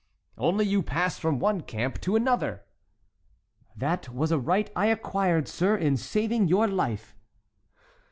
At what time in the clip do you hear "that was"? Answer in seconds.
3.75-4.31